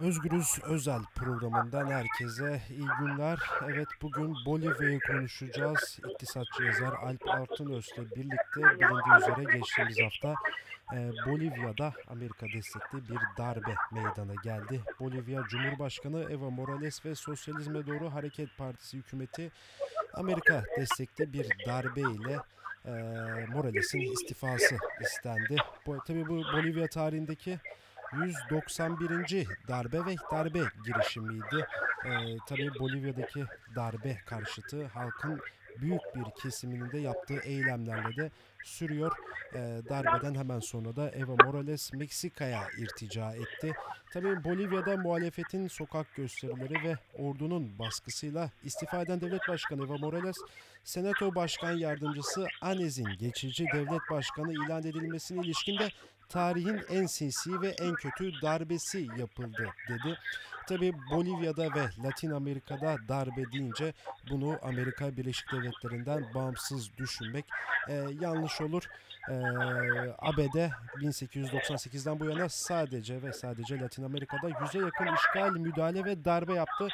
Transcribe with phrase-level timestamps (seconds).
[0.00, 3.38] Özgürüz Özel programından herkese iyi günler.
[3.64, 5.98] Evet bugün Bolivya'yı konuşacağız.
[6.10, 10.34] İktisatçı yazar Alp Altınöz'le birlikte bilindiği üzere geçtiğimiz hafta
[10.94, 14.80] e, Bolivya'da Amerika destekli bir darbe meydana geldi.
[15.00, 19.50] Bolivya Cumhurbaşkanı Evo Morales ve Sosyalizme Doğru Hareket Partisi hükümeti
[20.14, 22.38] Amerika destekli bir darbe ile
[22.84, 22.90] e,
[23.48, 25.56] Morales'in istifası istendi.
[25.86, 27.58] Bu, tabii bu Bolivya tarihindeki
[28.12, 29.46] 191.
[29.68, 31.66] darbe ve darbe girişimiydi.
[32.06, 33.44] Ee, tabii Bolivya'daki
[33.76, 35.40] darbe karşıtı halkın
[35.80, 38.30] büyük bir kesiminin de yaptığı eylemlerle de
[38.64, 39.12] sürüyor.
[39.54, 43.74] Ee, darbeden hemen sonra da Evo Morales Meksika'ya irtica etti.
[44.12, 50.36] Tabii Bolivya'da muhalefetin sokak gösterileri ve ordunun baskısıyla istifa eden devlet başkanı Evo Morales,
[50.84, 55.88] Senato Başkan Yardımcısı Anez'in geçici devlet başkanı ilan edilmesine ilişkin de
[56.28, 60.18] tarihin en sinsi ve en kötü darbesi yapıldı dedi.
[60.68, 63.92] Tabi Bolivya'da ve Latin Amerika'da darbe deyince
[64.30, 67.44] bunu Amerika Birleşik Devletleri'nden bağımsız düşünmek
[67.88, 68.82] e, yanlış olur.
[69.28, 69.34] E,
[70.18, 76.54] ABD 1898'den bu yana sadece ve sadece Latin Amerika'da yüze yakın işgal, müdahale ve darbe
[76.54, 76.88] yaptı.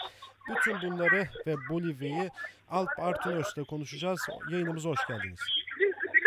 [0.48, 2.30] Bütün bunları ve Bolivya'yı
[2.70, 4.20] Alp Artunöz'le konuşacağız.
[4.50, 5.40] Yayınımıza hoş geldiniz.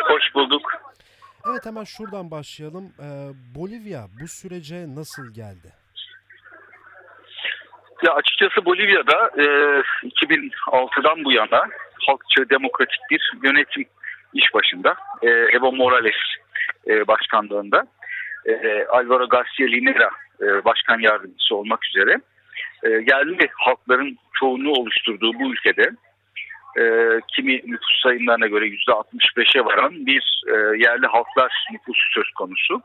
[0.07, 0.86] Hoş bulduk.
[1.51, 2.93] Evet hemen şuradan başlayalım.
[2.99, 3.05] Ee,
[3.55, 5.73] Bolivya bu sürece nasıl geldi?
[8.05, 9.45] Ya açıkçası Bolivya'da e,
[10.07, 11.61] 2006'dan bu yana
[12.07, 13.85] halkçı demokratik bir yönetim
[14.33, 14.95] iş başında.
[15.21, 16.21] E, Evo Morales
[16.87, 17.87] e, başkanlığında.
[18.45, 20.09] E, Alvaro Garcia Linera
[20.41, 22.21] e, başkan yardımcısı olmak üzere
[22.83, 25.91] e, yerli halkların çoğunluğu oluşturduğu bu ülkede
[26.77, 26.83] e,
[27.35, 32.81] kimi nüfus sayımlarına göre %65'e varan bir e, yerli halklar nüfusu söz konusu.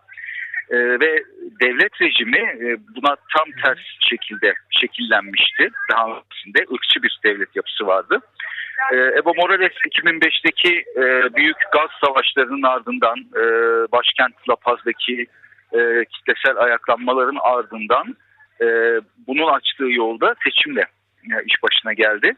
[0.71, 1.25] E, ve
[1.62, 3.79] devlet rejimi e, buna tam ters
[4.11, 5.71] şekilde şekillenmişti.
[5.93, 8.21] Daha öncesinde ırkçı bir devlet yapısı vardı.
[8.93, 13.43] E, Evo Morales 2005'teki e, büyük gaz savaşlarının ardından e,
[13.93, 15.27] başkent La Paz'daki
[15.72, 18.16] e, kitlesel ayaklanmaların ardından
[18.61, 18.66] e,
[19.27, 20.87] bunun açtığı yolda seçimle
[21.25, 22.33] e, iş başına geldi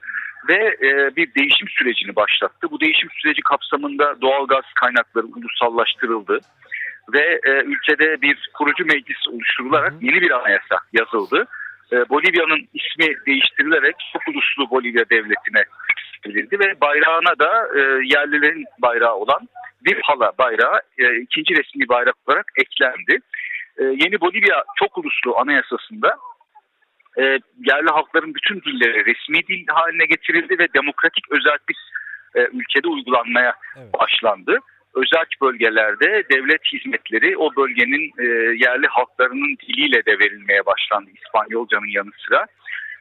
[0.49, 2.67] ve e, bir değişim sürecini başlattı.
[2.71, 6.41] Bu değişim süreci kapsamında doğal gaz kaynakları ulusallaştırıldı
[7.13, 11.47] ve e, ülkede bir kurucu meclis oluşturularak yeni bir anayasa yazıldı.
[11.93, 15.65] E, Bolivya'nın ismi değiştirilerek çok uluslu Bolivya devletine
[16.27, 19.49] verildi ve bayrağına da e, yerlilerin bayrağı olan
[19.85, 23.19] bir hala bayrağı e, ikinci resmi bayrak olarak eklendi.
[23.79, 26.17] E, yeni Bolivya çok uluslu anayasasında
[27.19, 27.23] e,
[27.71, 31.77] yerli halkların bütün dilleri resmi dil haline getirildi ve demokratik özel bir
[32.35, 33.95] e, ülkede uygulanmaya Evet.
[34.01, 34.59] başlandı.
[34.95, 38.25] Özel bölgelerde devlet hizmetleri o bölgenin e,
[38.65, 42.47] yerli halklarının diliyle de verilmeye başlandı İspanyolcanın yanı sıra.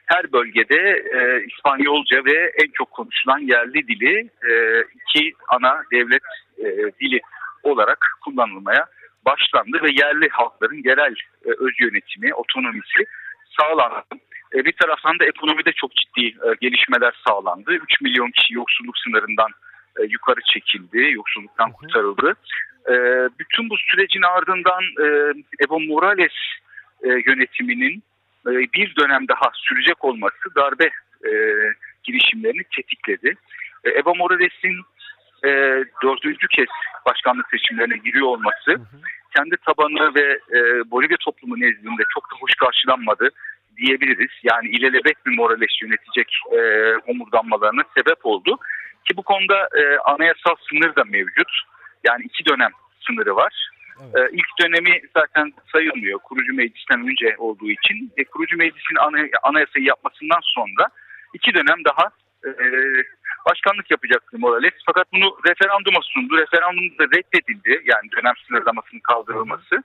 [0.06, 6.22] Her bölgede e, İspanyolca ve en çok konuşulan yerli dili e, iki ana devlet
[6.58, 6.64] e,
[7.00, 7.20] dili
[7.62, 8.86] olarak kullanılmaya
[9.26, 11.14] başlandı ve yerli halkların yerel
[11.46, 13.04] e, öz yönetimi, otonomisi
[13.60, 14.04] sağlandı.
[14.54, 17.72] E, bir taraftan da ekonomide çok ciddi e, gelişmeler sağlandı.
[17.72, 19.50] 3 milyon kişi yoksulluk sınırından
[19.98, 22.34] e, yukarı çekildi, yoksulluktan kurtarıldı.
[22.88, 22.94] E,
[23.38, 25.06] bütün bu sürecin ardından e,
[25.64, 26.36] Evo Morales
[27.02, 28.02] e, yönetiminin
[28.46, 30.84] e, bir dönem daha sürecek olması darbe
[31.26, 31.32] e,
[32.04, 33.34] girişimlerini tetikledi.
[33.84, 34.76] E, Evo Morales'in
[35.44, 35.50] e,
[36.02, 36.68] dördüncü kez
[37.06, 39.00] başkanlık seçimlerine giriyor olması Hı hı.
[39.36, 43.28] Kendi tabanı ve e, Bolivya toplumu nezdinde çok da hoş karşılanmadı
[43.76, 44.30] diyebiliriz.
[44.42, 46.58] Yani ilelebet bir Morales yönetecek e,
[47.06, 48.56] homurdanmalarına sebep oldu.
[49.04, 51.50] Ki bu konuda e, anayasal sınır da mevcut.
[52.04, 52.70] Yani iki dönem
[53.06, 53.70] sınırı var.
[54.02, 54.32] Evet.
[54.32, 58.12] E, ilk dönemi zaten sayılmıyor kurucu meclisten önce olduğu için.
[58.16, 60.88] E, kurucu meclisin ana, anayasayı yapmasından sonra
[61.34, 62.10] iki dönem daha
[62.44, 62.52] e,
[63.46, 64.72] başkanlık yapacaktı Morales.
[64.86, 66.36] Fakat bunu referanduma sundu.
[66.36, 67.82] Referandumda reddedildi.
[67.84, 69.82] Yani dönem sınırlamasının kaldırılması.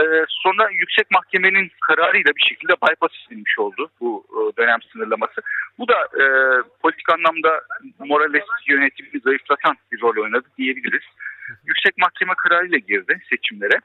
[0.00, 5.40] E, sonra Yüksek Mahkemenin kararıyla bir şekilde bypass edilmiş oldu bu e, dönem sınırlaması.
[5.78, 6.24] Bu da e,
[6.82, 7.60] politik anlamda
[7.98, 11.04] Morales yönetimini zayıflatan bir rol oynadı diyebiliriz.
[11.66, 13.80] Yüksek Mahkeme kararıyla girdi seçimlere.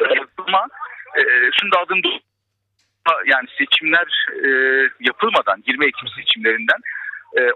[0.00, 0.04] E,
[0.46, 0.66] ama
[1.16, 1.22] e,
[1.60, 2.02] şunu da adım
[3.26, 4.48] yani seçimler e,
[5.00, 6.80] yapılmadan 20 Ekim seçimlerinden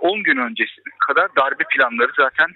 [0.01, 2.49] 10 gün öncesi kadar darbe planları zaten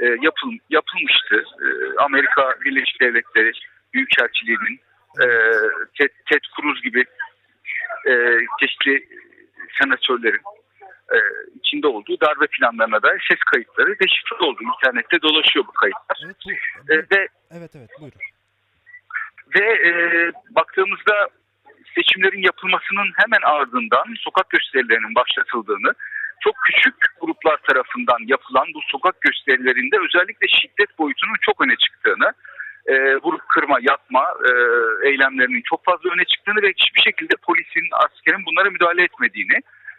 [0.00, 1.44] e, yapıl, yapılmıştı.
[1.64, 1.66] E,
[2.02, 3.52] Amerika Birleşik Devletleri
[3.94, 4.80] Büyükelçiliği'nin
[5.20, 5.26] e,
[5.98, 7.04] Ted, Ted Cruz gibi
[8.08, 8.12] e,
[8.60, 9.08] çeşitli
[9.82, 10.42] senatörlerin
[11.12, 11.18] e,
[11.60, 14.60] içinde olduğu darbe planlarına dair ses kayıtları deşifre oldu.
[14.62, 16.18] İnternette dolaşıyor bu kayıtlar.
[16.24, 16.50] Evet, bu,
[16.92, 18.20] E, ve evet evet buyurun.
[19.54, 19.92] ve e,
[20.50, 21.28] baktığımızda
[21.94, 25.92] seçim seçimlerin yapılmasının hemen ardından sokak gösterilerinin başlatıldığını,
[26.78, 32.32] küçük gruplar tarafından yapılan bu sokak gösterilerinde özellikle şiddet boyutunun çok öne çıktığını,
[32.86, 34.50] e, vurup kırma, yapma e,
[35.08, 39.58] eylemlerinin çok fazla öne çıktığını ve hiçbir şekilde polisin, askerin bunlara müdahale etmediğini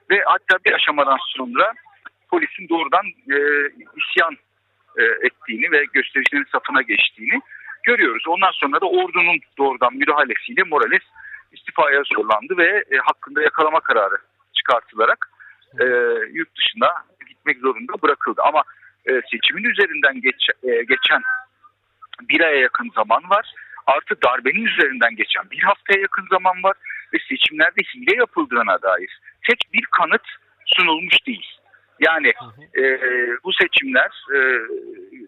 [0.10, 1.74] ve hatta bir aşamadan sonra
[2.30, 3.38] polisin doğrudan e,
[4.00, 4.34] isyan
[4.98, 7.40] e, ettiğini ve göstericilerin safına geçtiğini
[7.84, 8.24] görüyoruz.
[8.28, 11.04] Ondan sonra da ordunun doğrudan müdahalesiyle Morales
[11.52, 14.18] istifaya zorlandı ve e, hakkında yakalama kararı
[14.54, 15.39] çıkartılarak
[15.80, 15.86] e,
[16.32, 16.90] yurt dışına
[17.30, 18.42] gitmek zorunda bırakıldı.
[18.44, 18.64] Ama
[19.06, 21.22] e, seçimin üzerinden geç, e, geçen
[22.30, 23.54] bir aya yakın zaman var.
[23.88, 26.76] Artı darbenin üzerinden geçen bir haftaya yakın zaman var.
[27.14, 30.28] Ve seçimlerde hile yapıldığına dair tek bir kanıt
[30.66, 31.60] sunulmuş değil.
[32.00, 32.34] Yani
[32.78, 32.84] e,
[33.44, 34.40] bu seçimler e,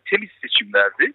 [0.10, 1.14] temiz seçimlerdi.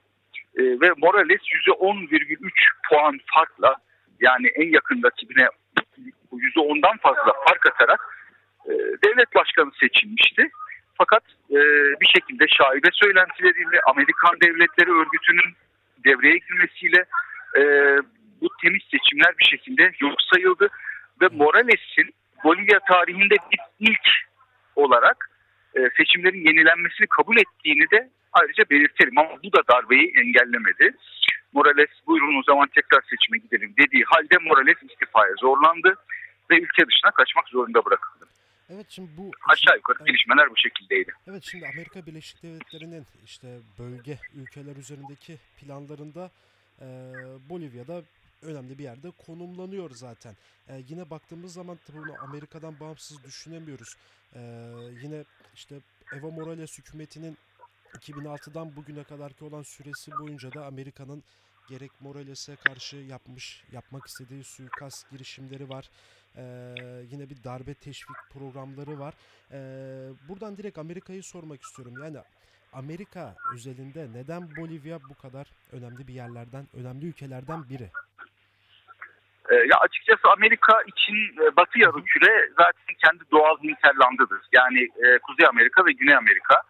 [0.59, 2.51] E, ve Morales %10,3
[2.89, 3.77] puan farkla
[4.21, 5.49] yani en yakın rakibine
[6.33, 8.01] %10'dan fazla fark atarak
[8.69, 8.73] e,
[9.05, 10.49] devlet başkanı seçilmişti.
[10.99, 11.59] Fakat e,
[12.01, 15.55] bir şekilde şaibe söylentileriyle Amerikan Devletleri Örgütü'nün
[16.05, 17.05] devreye girmesiyle
[17.59, 17.63] e,
[18.41, 20.69] bu temiz seçimler bir şekilde yok sayıldı.
[21.21, 22.15] Ve Morales'in
[22.45, 23.35] Bolivya tarihinde
[23.81, 24.09] ilk
[24.77, 25.31] olarak
[25.75, 29.19] e, seçimlerin yenilenmesini kabul ettiğini de ayrıca belirtelim.
[29.19, 30.95] Ama bu da darbeyi engellemedi.
[31.53, 35.97] Morales buyurun o zaman tekrar seçime gidelim dediği halde Morales istifaya zorlandı
[36.51, 38.26] ve ülke dışına kaçmak zorunda bırakıldı.
[38.71, 40.07] Evet şimdi bu Aşağı yukarı Evet.
[40.07, 41.13] gelişmeler bu şekildeydi.
[41.27, 46.31] Evet şimdi Amerika Birleşik Devletleri'nin işte bölge ülkeler üzerindeki planlarında
[46.81, 46.87] e,
[47.49, 48.03] Bolivya'da
[48.43, 50.37] önemli bir yerde konumlanıyor zaten.
[50.69, 53.97] E, yine baktığımız zaman tabii bunu Amerika'dan bağımsız düşünemiyoruz.
[54.35, 54.41] E,
[55.03, 55.25] yine
[55.55, 55.77] işte
[56.13, 57.39] Evo Morales hükümetinin
[57.95, 61.25] 2006'dan bugüne kadarki olan süresi boyunca da Amerika'nın
[61.69, 65.91] gerek Morales'e karşı yapmış, yapmak istediği suikast girişimleri var.
[67.11, 69.15] Yine bir darbe teşvik programları var.
[69.53, 69.57] Ee,
[70.29, 71.95] buradan direkt Amerika'yı sormak istiyorum.
[72.03, 72.17] Yani
[72.73, 77.91] Amerika özelinde neden Bolivya bu kadar önemli bir yerlerden, önemli ülkelerden biri?
[79.51, 84.41] Ya açıkçası Amerika için e, Batı yarımküre zaten kendi doğal hinterlandıdır.
[84.53, 86.63] Yani e, Kuzey Amerika ve Güney Amerika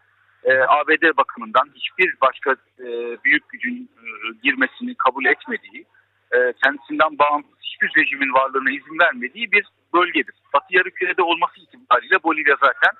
[0.44, 2.86] e, ABD bakımından hiçbir başka e,
[3.24, 4.06] büyük gücün e,
[4.42, 5.84] girmesini kabul etmediği,
[6.34, 9.64] e, kendisinden bağımsız hiçbir rejimin varlığına izin vermediği bir
[9.94, 10.34] bölgedir.
[10.54, 12.90] Batı yarımkürede olması itibariyle Bolivya zaten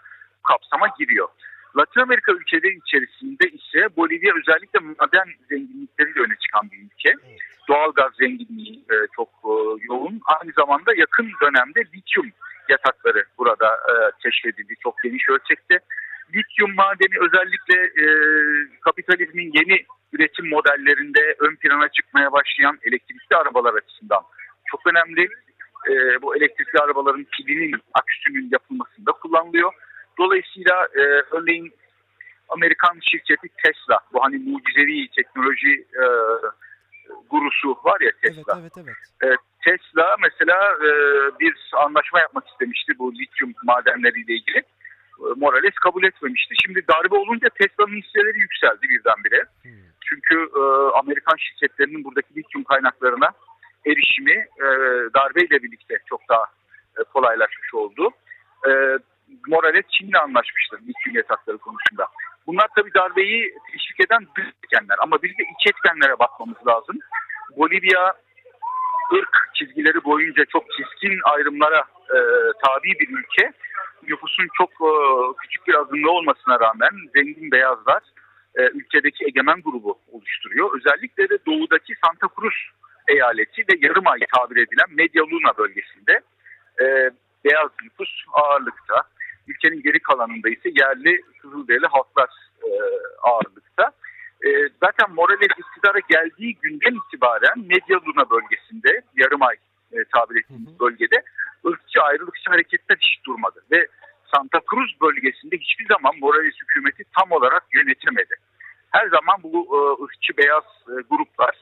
[0.49, 1.29] kapsama giriyor.
[1.77, 7.41] Latin Amerika ülkeleri içerisinde ise Bolivya özellikle maden zenginlikleriyle öne çıkan bir ülke Evet.
[7.69, 9.53] doğal gaz zenginliği e, çok e,
[9.89, 10.21] yoğun.
[10.27, 12.31] Aynı zamanda yakın dönemde lityum
[12.69, 13.93] yatakları burada e,
[14.23, 15.79] keşfedildi çok geniş ölçekte.
[16.35, 18.07] Lityum madeni özellikle e,
[18.81, 19.85] kapitalizmin yeni
[20.17, 24.23] üretim modellerinde ön plana çıkmaya başlayan elektrikli arabalar açısından
[24.71, 25.29] çok önemli.
[25.91, 29.73] E, bu elektrikli arabaların pilinin, aküsünün yapılmasında kullanılıyor.
[30.19, 31.75] Dolayısıyla e, örneğin
[32.49, 36.05] Amerikan şirketi Tesla, bu hani mucizevi teknoloji e,
[37.31, 38.61] gurusu var ya Tesla.
[38.61, 38.97] evet, evet.
[39.23, 40.91] Evet, Tesla mesela e,
[41.41, 44.59] bir anlaşma yapmak istemişti bu lityum madenleriyle ilgili.
[44.59, 44.65] E,
[45.37, 46.55] Morales kabul etmemişti.
[46.65, 49.45] Şimdi darbe olunca Tesla'nın hisseleri yükseldi birdenbire.
[49.63, 49.86] Hmm.
[50.09, 50.63] Çünkü e,
[50.99, 53.31] Amerikan şirketlerinin buradaki lityum kaynaklarına
[53.87, 54.67] erişimi e,
[55.15, 56.45] darbeyle birlikte çok daha
[56.99, 58.11] e, kolaylaşmış oldu.
[58.69, 58.71] E,
[59.47, 62.09] Morales Çin'le anlaşmıştır lityum yatakları konusunda.
[62.47, 66.97] Bunlar tabii darbeyi teşvik eden dış etkenler ama bir de iç etkenlere bakmamız lazım.
[67.57, 68.15] Bolivya
[69.15, 72.19] ırk çizgileri boyunca çok keskin ayrımlara e,
[72.67, 73.53] tabi bir ülke.
[74.03, 74.91] Nüfusun çok e,
[75.41, 78.03] küçük bir azınlığı olmasına rağmen zengin beyazlar
[78.57, 80.71] e, ülkedeki egemen grubu oluşturuyor.
[80.77, 82.55] Özellikle de doğudaki Santa Cruz
[83.09, 86.21] eyaleti ve Yarımay tabir edilen Media Luna bölgesinde
[86.81, 87.11] e,
[87.45, 89.03] beyaz nüfus ağırlıkta.
[89.49, 92.31] Ülkenin geri kalanında ise yerli Kızılderili halklar
[92.63, 92.71] e,
[93.23, 93.93] ağırlıkta.
[94.47, 94.49] E,
[94.85, 99.57] zaten Morales iktidara geldiği günden itibaren Media Luna bölgesinde, Yarımay
[99.93, 101.23] e, tabir ettiğimiz bölgede
[101.67, 103.61] ırkçı ayrılıkçı hareketler hiç durmadı.
[103.73, 103.87] Ve
[104.35, 108.35] Santa Cruz bölgesinde hiçbir zaman Morales hükümeti tam olarak yönetemedi.
[108.97, 111.55] Her zaman bu e, ırkçı beyaz e, gruplar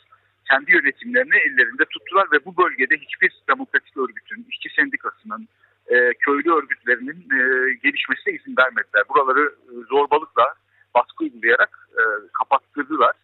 [0.51, 5.49] kendi yönetimlerini ellerinde tuttular ve bu bölgede hiçbir demokratik örgütün, işçi sendikasının,
[5.87, 9.03] e, köylü örgütlerinin e, gelişmesine izin vermediler.
[9.09, 10.55] Buraları e, zorbalıkla,
[10.95, 12.03] baskı uygulayarak e,
[12.39, 13.17] kapattırdılar.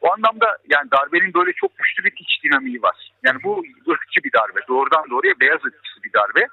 [0.00, 3.12] O anlamda yani darbenin böyle çok güçlü bir iç dinamiği var.
[3.22, 4.60] Yani bu ırkçı bir darbe.
[4.68, 6.46] Doğrudan doğruya beyaz ırkçı bir darbe.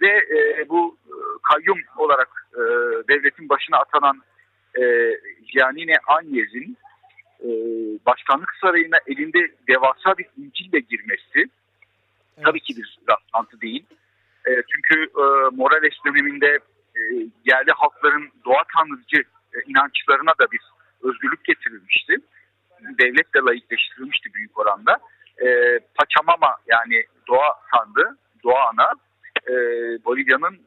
[0.00, 1.14] Ve e, bu e,
[1.52, 2.62] kayyum olarak e,
[3.08, 4.22] devletin başına atanan
[4.74, 4.82] e,
[5.48, 6.76] Giannini Anyez'in
[7.40, 7.48] e,
[8.06, 9.38] başkanlık sarayına elinde
[9.68, 11.50] devasa bir İncil'le girmesi
[12.38, 12.46] Evet.
[12.46, 13.84] tabii ki bir rastlantı değil.
[14.46, 15.24] E, çünkü e,
[15.56, 16.58] Morales döneminde
[16.96, 17.00] e,
[17.44, 19.22] yerli halkların doğa tanrıcı
[19.54, 20.60] e, inançlarına da bir
[21.02, 22.16] özgürlük getirilmişti.
[22.98, 24.98] Devlet de layıkleştirilmişti büyük oranda.
[25.42, 28.92] E, Pachamama yani doğa tanrı, doğa ana
[29.46, 29.54] e,
[30.04, 30.58] Bolivya'nın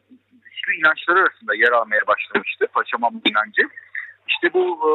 [0.43, 3.61] güçlü inançları arasında yer almaya başlamıştı Pachamama inancı.
[4.31, 4.91] İşte bu e,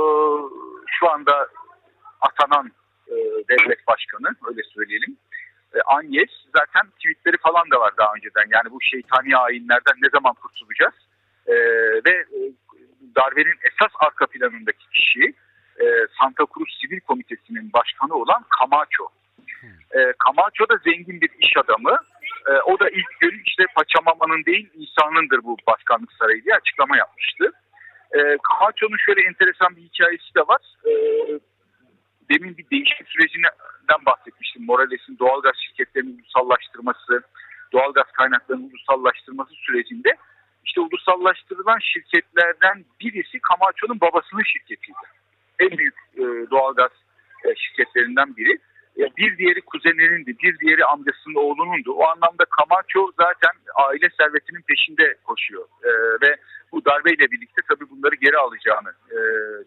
[0.87, 1.49] şu anda
[2.21, 2.73] atanan
[3.09, 3.15] e,
[3.49, 5.17] devlet başkanı öyle söyleyelim.
[5.75, 8.47] E, Anyes zaten tweetleri falan da var daha önceden.
[8.51, 10.95] Yani bu şeytani ayinlerden ne zaman kurtulacağız?
[11.47, 11.55] E,
[12.07, 12.27] ve
[13.17, 15.35] darbenin esas arka planındaki kişi
[16.21, 19.09] Santa Cruz Sivil Komitesi'nin başkanı olan Camacho.
[20.27, 21.97] Camacho da zengin bir iş adamı.
[22.67, 27.53] O da ilk gün işte Paçamama'nın değil İsa'nındır bu başkanlık sarayı diye açıklama yapmıştı.
[28.17, 28.19] E,
[28.49, 30.63] Camacho'nun şöyle enteresan bir hikayesi de var.
[30.87, 30.93] E,
[32.31, 34.65] demin bir değişim sürecinden bahsetmiştim.
[34.65, 37.23] Morales'in doğalgaz şirketlerinin ulusallaştırması,
[37.73, 40.17] doğalgaz kaynaklarının ulusallaştırması sürecinde
[40.67, 45.07] işte ulusallaştırılan şirketlerden birisi Camacho'nun babasının şirketiydi.
[45.59, 46.91] En büyük e, doğalgaz
[47.45, 48.59] e, şirketlerinden biri.
[48.97, 51.93] Bir diğeri kuzenlerindi, bir diğeri amcasının oğlunundu.
[51.93, 55.65] O anlamda Camacho zaten aile servetinin peşinde koşuyor.
[55.85, 55.91] E,
[56.23, 56.37] ve
[56.73, 59.19] bu darbeyle birlikte tabii bunları geri alacağını e,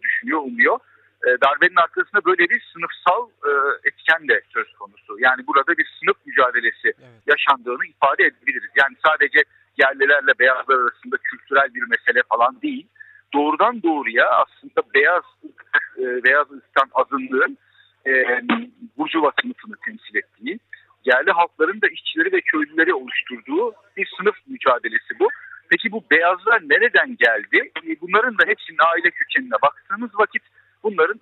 [0.01, 0.79] düşünüyor, umuyor.
[1.27, 3.51] E, darbenin arkasında böyle bir sınıfsal e,
[3.83, 5.19] etken de söz konusu.
[5.19, 7.21] Yani burada bir sınıf mücadelesi Evet.
[7.27, 8.71] yaşandığını ifade edebiliriz.
[8.75, 9.39] Yani sadece
[9.77, 12.87] yerlilerle beyazlar arasında kültürel bir mesele falan değil.
[13.33, 15.23] Doğrudan doğruya aslında beyaz
[15.97, 17.57] e, beyaz ırktan azınlığın
[18.09, 18.41] e,
[18.97, 20.59] burjuva sınıfını temsil ettiği,
[21.05, 25.27] yerli halkların da işçileri ve köylüleri oluşturduğu bir sınıf mücadelesi bu.
[25.69, 27.71] Peki bu beyazlar nereden geldi?
[27.87, 30.43] E, Bunların da hepsinin aile kökenine baktığımız vakit
[30.83, 31.19] bunların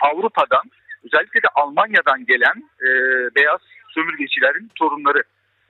[0.00, 0.62] Avrupa'dan
[1.04, 2.88] özellikle de Almanya'dan gelen e,
[3.36, 3.60] beyaz
[3.94, 5.22] sömürgecilerin torunları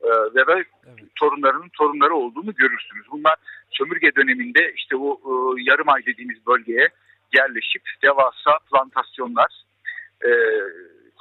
[0.03, 0.99] e, ve ve Evet.
[1.17, 3.07] torunlarının torunları olduğunu görürsünüz.
[3.11, 3.37] Bunlar
[3.71, 6.89] sömürge döneminde işte bu e, yarım ay dediğimiz bölgeye
[7.39, 9.66] yerleşip devasa plantasyonlar
[10.25, 10.31] e,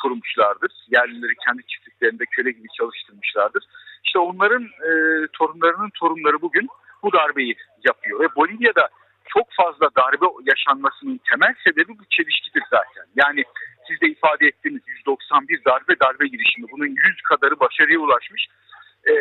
[0.01, 0.71] kurmuşlardır.
[0.87, 3.63] Yerlileri kendi çiftliklerinde köle gibi çalıştırmışlardır.
[4.05, 4.91] İşte onların e,
[5.33, 6.67] torunlarının torunları bugün
[7.03, 7.55] bu darbeyi
[7.87, 8.19] yapıyor.
[8.19, 8.89] Ve Bolivya'da
[9.25, 13.05] çok fazla darbe yaşanmasının temel sebebi bu çelişkidir zaten.
[13.15, 13.43] Yani
[13.87, 16.67] siz de ifade ettiğiniz 191 darbe darbe girişimi.
[16.71, 18.47] Bunun 100 kadarı başarıya ulaşmış.
[19.05, 19.13] Ee,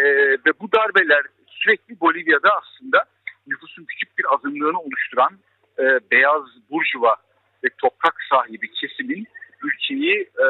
[0.46, 3.04] ve bu darbeler sürekli Bolivya'da aslında
[3.46, 5.32] nüfusun küçük bir azınlığını oluşturan
[5.78, 7.16] e, beyaz burjuva
[7.64, 9.26] ve toprak sahibi kesimin
[9.64, 10.46] ülkeyi e,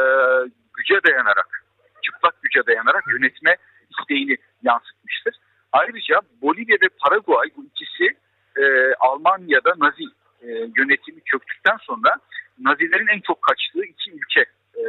[0.75, 1.65] güce dayanarak,
[2.03, 3.57] çıplak güce dayanarak yönetme
[3.91, 5.35] isteğini yansıtmıştır.
[5.73, 8.17] Ayrıca Bolivya ve Paraguay bu ikisi
[8.57, 10.05] e, Almanya'da Nazi
[10.43, 12.17] e, yönetimi çöktükten sonra
[12.59, 14.41] Nazilerin en çok kaçtığı iki ülke
[14.77, 14.85] e,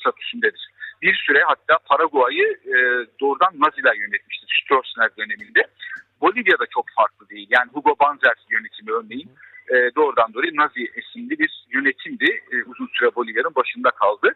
[0.00, 0.68] statüsündedir.
[1.02, 2.76] Bir süre hatta Paraguay'ı e,
[3.20, 5.66] doğrudan Naziler yönetmiştir Stroessner döneminde.
[6.20, 7.48] Bolivya'da çok farklı değil.
[7.50, 9.30] Yani Hugo Banzer yönetimi örneğin
[9.72, 12.40] e, doğrudan doğruya Nazi esinli bir yönetimdi.
[12.52, 14.32] E, uzun süre Bolivya'nın başında kaldı.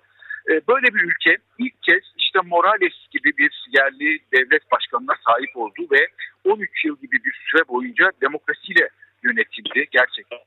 [0.50, 5.86] E, böyle bir ülke ilk kez işte Morales gibi bir yerli devlet başkanına sahip oldu
[5.92, 6.08] ve
[6.44, 8.88] 13 yıl gibi bir süre boyunca demokrasiyle
[9.22, 10.38] yönetildi gerçekten.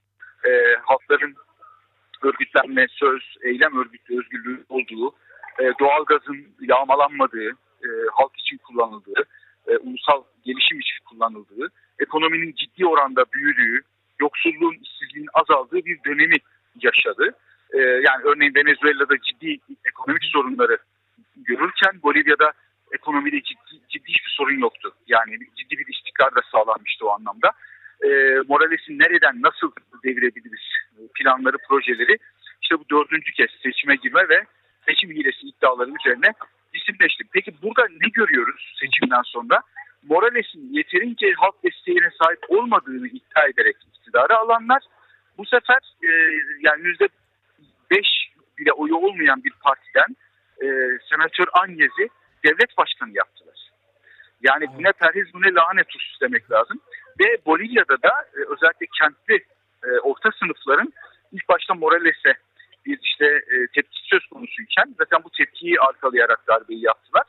[0.46, 0.52] E,
[0.84, 1.36] halkların
[2.22, 5.16] örgütlenme, söz, eylem örgütü özgürlüğü olduğu,
[5.60, 7.50] e, doğalgazın yağmalanmadığı,
[7.84, 9.24] e, halk için kullanıldığı,
[9.68, 13.84] e, ulusal gelişim için kullanıldığı, ekonominin ciddi oranda büyüdüğü,
[14.22, 16.36] yoksulluğun, işsizliğin azaldığı bir dönemi
[16.82, 17.36] yaşadı.
[17.74, 20.78] E, yani örneğin Venezuela'da ciddi ekonomik sorunları
[21.36, 22.52] görürken Bolivya'da
[22.92, 24.94] ekonomide ciddi, ciddi hiçbir sorun yoktu.
[25.08, 27.52] Yani ciddi bir istikrar da sağlanmıştı o anlamda.
[28.04, 28.10] E,
[28.48, 29.72] Morales'in nereden nasıl
[30.04, 30.66] devirebiliriz
[31.16, 32.18] planları, projeleri
[32.62, 34.44] işte bu dördüncü kez seçime girme ve
[34.86, 36.34] seçim hilesi iddiaları üzerine
[36.74, 37.24] isimleşti.
[37.34, 39.62] Peki burada ne görüyoruz seçimden sonra?
[40.04, 44.82] Morales'in yeterince halk desteğine sahip olmadığını iddia ederek iktidarı alanlar
[45.38, 46.10] bu sefer e,
[46.62, 47.08] yani yüzde
[47.92, 48.08] beş
[48.58, 50.16] bile oyu olmayan bir partiden
[50.62, 50.68] e,
[51.10, 52.10] senatör Anyez'i
[52.46, 53.70] devlet başkanı yaptılar.
[54.42, 56.80] Yani bu ne perhiz bu ne lanetus demek lazım.
[57.20, 59.46] Ve Bolivya'da da e, özellikle kentli
[59.84, 60.94] e, orta sınıfların
[61.32, 62.34] ilk başta Morales'e
[62.86, 67.24] bir işte e, tepki söz konusuyken zaten bu tepkiyi arkalayarak darbeyi yaptılar.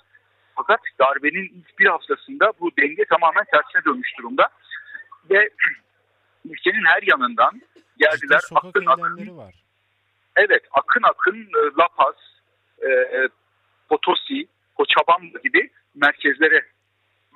[0.56, 4.48] Fakat darbenin ilk bir haftasında bu denge tamamen tersine dönmüş durumda.
[5.30, 5.50] Ve
[6.44, 7.60] ülkenin her yanından
[7.98, 8.40] geldiler.
[8.42, 9.54] İşte akın akın, var.
[10.36, 12.14] evet akın akın e, La Paz,
[12.78, 13.28] e, e,
[13.88, 16.66] Potosi, Cochabamba gibi merkezlere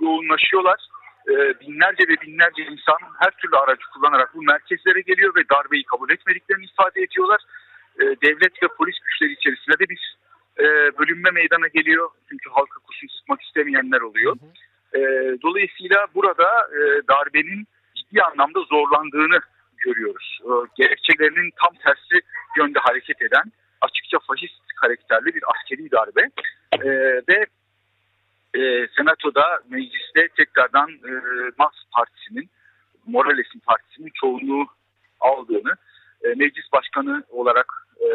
[0.01, 0.89] yoğunlaşıyorlar.
[1.29, 6.11] E, binlerce ve binlerce insan her türlü aracı kullanarak bu merkezlere geliyor ve darbeyi kabul
[6.11, 7.41] etmediklerini ifade ediyorlar.
[8.01, 10.17] E, devlet ve polis güçleri içerisinde de bir
[10.59, 10.65] e,
[10.99, 12.11] bölünme meydana geliyor.
[12.29, 14.37] Çünkü halka kurşun sıkmak istemeyenler oluyor.
[14.41, 14.99] Hı hı.
[14.99, 15.01] E,
[15.43, 19.39] dolayısıyla burada e, darbenin ciddi anlamda zorlandığını
[19.79, 20.41] görüyoruz.
[20.45, 22.27] E, gerekçelerinin tam tersi
[22.59, 26.31] yönde hareket eden açıkça faşist karakterli bir askeri darbe
[26.73, 26.89] E,
[27.29, 27.47] ve
[28.55, 31.13] e, senatoda mecliste tekrardan e,
[31.59, 32.51] Mas Partisi'nin
[33.07, 34.67] Morales'in partisinin çoğunluğu
[35.21, 35.77] aldığını
[36.25, 37.67] e, meclis başkanı olarak
[38.01, 38.07] e,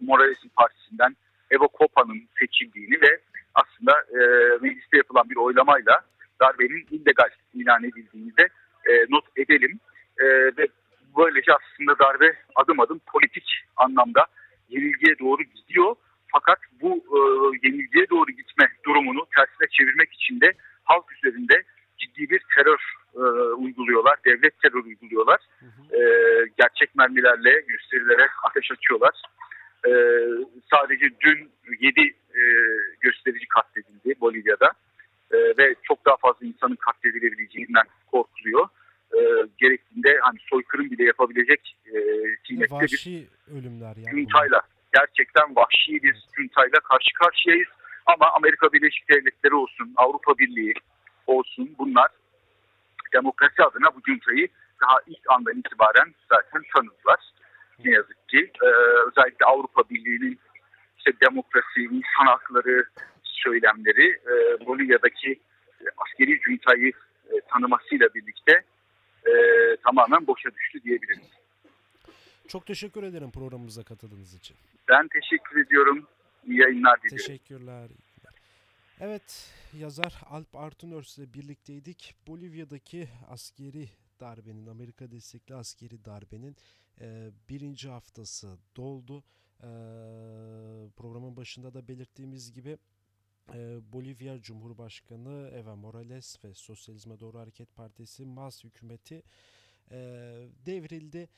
[0.00, 1.16] Morales'in partisinden
[1.50, 3.20] Evo Kopa'nın seçildiğini ve
[3.54, 4.18] aslında e,
[4.60, 6.00] mecliste yapılan bir oylamayla
[6.42, 8.48] darbenin illegal ilan edildiğini de
[8.90, 9.80] e, not edelim.
[10.18, 10.68] E, ve
[11.16, 14.26] böylece aslında darbe adım adım politik anlamda
[14.68, 15.94] yenilgiye doğru gidiyor.
[16.32, 17.18] Fakat bu e,
[17.66, 20.52] yenilgiye doğru gitme durumunu tersine çevirmek için de
[20.84, 21.62] halk üzerinde
[21.98, 23.20] ciddi bir terör e,
[23.54, 25.40] uyguluyorlar, devlet terör uyguluyorlar.
[25.60, 25.96] Hı hı.
[25.96, 26.02] E,
[26.58, 29.22] gerçek mermilerle gösterilere ateş açıyorlar.
[29.86, 29.90] E,
[30.70, 31.50] sadece dün
[31.80, 32.42] 7 e,
[33.00, 34.72] gösterici katledildi Bolivya'da
[35.32, 38.68] E, ve çok daha fazla insanın katledilebileceğinden korkuluyor.
[39.14, 39.18] E,
[39.58, 44.10] gerektiğinde hani soykırım bile yapabilecek e, Ve cinnetli bir vahşi ölümler yani.
[44.10, 44.60] Junta'yla
[44.94, 47.68] gerçekten vahşi bir Junta'yla karşı karşıyayız.
[48.06, 50.74] Ama Amerika Birleşik Devletleri olsun, Avrupa Birliği
[51.26, 52.08] olsun bunlar
[53.12, 54.48] demokrasi adına bu Junta'yı
[54.82, 57.20] daha ilk andan itibaren zaten tanıdılar.
[57.84, 58.66] Ne yazık ki Ee,
[59.08, 60.38] özellikle Avrupa Birliği'nin
[60.98, 62.88] işte demokrasi, insan hakları
[63.22, 65.40] söylemleri e, Bolivya'daki
[65.80, 66.92] e, askeri Junta'yı
[67.30, 68.52] e, tanımasıyla birlikte
[69.26, 69.32] e,
[69.84, 71.30] tamamen boşa düştü diyebiliriz.
[72.48, 74.56] Çok teşekkür ederim programımıza katıldığınız için.
[74.88, 76.06] Ben teşekkür ediyorum.
[76.46, 77.26] İyi yayınlar diliyorum.
[77.26, 77.88] Teşekkürler.
[79.00, 82.14] Evet, yazar Alp Artunörs ile birlikteydik.
[82.26, 83.88] Bolivya'daki askeri
[84.20, 86.56] darbenin, Amerika destekli askeri darbenin
[87.48, 89.24] birinci haftası doldu.
[90.96, 92.78] Programın başında da belirttiğimiz gibi
[93.92, 99.22] Bolivya Cumhurbaşkanı Evo Morales ve Sosyalizme Doğru Hareket Partisi MAS hükümeti
[100.66, 101.28] devrildi.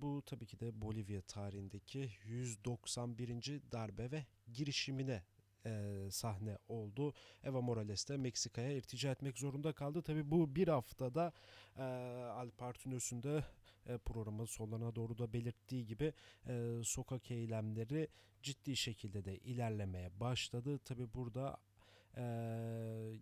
[0.00, 3.62] Bu tabii ki de Bolivya tarihindeki 191.
[3.72, 5.22] darbe ve girişimine
[5.68, 7.14] e, sahne oldu.
[7.44, 10.02] Evo Morales de Meksika'ya irtica etmek zorunda kaldı.
[10.02, 11.32] Tabii bu bir haftada
[11.76, 13.44] e, Alp Artunös'ün de
[13.86, 16.12] e, programın sonlarına doğru da belirttiği gibi
[16.48, 18.08] e, sokak eylemleri
[18.42, 20.78] ciddi şekilde de ilerlemeye başladı.
[20.78, 21.56] Tabii burada
[22.16, 22.24] e,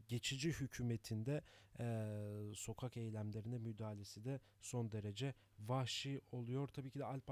[0.09, 1.42] geçici hükümetinde
[1.80, 2.06] e,
[2.54, 6.68] sokak eylemlerine müdahalesi de son derece vahşi oluyor.
[6.68, 7.30] Tabii ki de Alp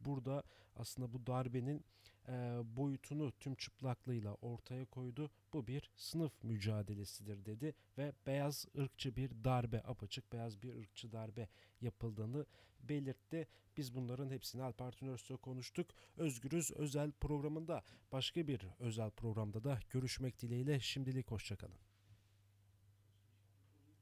[0.00, 0.42] burada
[0.76, 1.84] aslında bu darbenin
[2.28, 2.32] e,
[2.76, 5.30] boyutunu tüm çıplaklığıyla ortaya koydu.
[5.52, 11.48] Bu bir sınıf mücadelesidir dedi ve beyaz ırkçı bir darbe, apaçık beyaz bir ırkçı darbe
[11.80, 12.46] yapıldığını
[12.80, 13.46] belirtti.
[13.76, 15.86] Biz bunların hepsini Alp Artunöz'le konuştuk.
[16.16, 17.82] Özgürüz özel programında
[18.12, 21.87] başka bir özel programda da görüşmek dileğiyle şimdilik hoşçakalın.